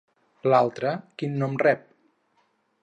L'altre 0.53 0.93
quin 1.21 1.37
nom 1.43 1.55
rep? 1.67 1.87